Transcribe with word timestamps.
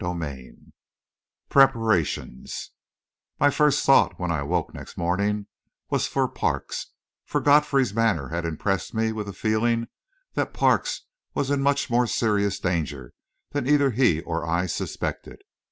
CHAPTER 0.03 0.23
X 0.47 0.57
PREPARATIONS 1.49 2.71
My 3.39 3.51
first 3.51 3.85
thought, 3.85 4.19
when 4.19 4.31
I 4.31 4.39
awoke 4.39 4.73
next 4.73 4.97
morning, 4.97 5.45
was 5.91 6.07
for 6.07 6.27
Parks, 6.27 6.87
for 7.23 7.39
Godfrey's 7.39 7.93
manner 7.93 8.29
had 8.29 8.43
impressed 8.43 8.95
me 8.95 9.11
with 9.11 9.27
the 9.27 9.33
feeling 9.33 9.89
that 10.33 10.55
Parks 10.55 11.03
was 11.35 11.51
in 11.51 11.61
much 11.61 11.91
more 11.91 12.07
serious 12.07 12.57
danger 12.59 13.13
than 13.51 13.67
either 13.67 13.91
he 13.91 14.21
or 14.21 14.43
I 14.43 14.65
suspected. 14.65 15.43